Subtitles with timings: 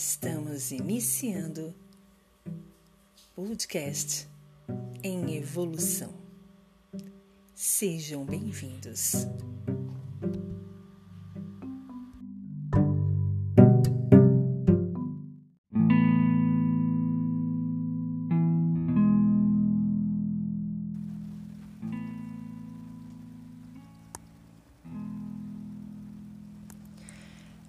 [0.00, 1.74] Estamos iniciando
[3.34, 4.28] podcast
[5.02, 6.14] em evolução.
[7.52, 9.26] Sejam bem-vindos.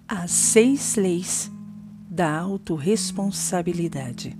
[0.06, 1.50] As seis leis
[2.20, 4.36] da autorresponsabilidade.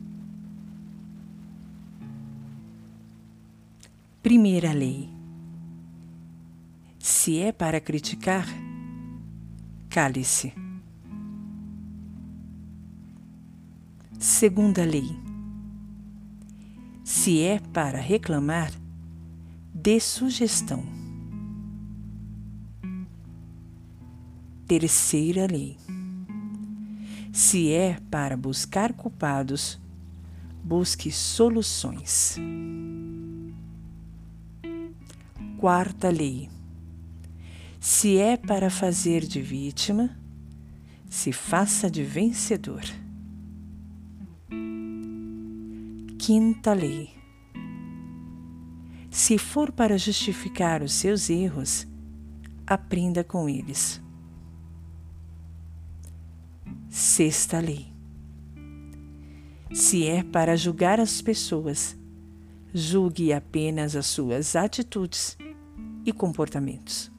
[4.23, 5.09] Primeira lei:
[6.99, 8.47] se é para criticar,
[9.89, 10.53] cale-se.
[14.19, 15.19] Segunda lei:
[17.03, 18.71] se é para reclamar,
[19.73, 20.85] dê sugestão.
[24.67, 25.79] Terceira lei:
[27.33, 29.79] se é para buscar culpados,
[30.65, 32.37] busque soluções.
[35.59, 36.49] Quarta lei:
[37.79, 40.17] se é para fazer de vítima,
[41.09, 42.83] se faça de vencedor.
[46.19, 47.11] Quinta lei:
[49.11, 51.87] se for para justificar os seus erros,
[52.67, 54.01] aprenda com eles.
[56.93, 57.87] Sexta lei:
[59.73, 61.97] se é para julgar as pessoas,
[62.75, 65.39] julgue apenas as suas atitudes
[66.05, 67.13] e comportamentos.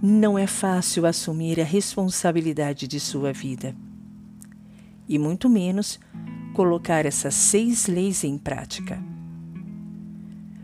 [0.00, 3.76] Não é fácil assumir a responsabilidade de sua vida,
[5.06, 6.00] e muito menos
[6.54, 9.17] colocar essas seis leis em prática.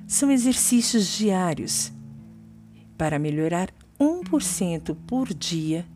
[0.06, 1.92] São exercícios diários
[2.96, 5.86] para melhorar 1% por dia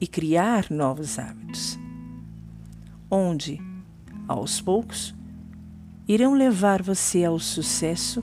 [0.00, 1.78] e criar novos hábitos,
[3.10, 3.60] onde,
[4.28, 5.14] aos poucos,
[6.08, 8.22] irão levar você ao sucesso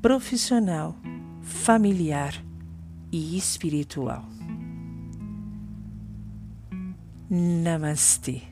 [0.00, 0.96] profissional,
[1.40, 2.34] familiar
[3.10, 4.24] e espiritual.
[7.30, 8.51] Namastê.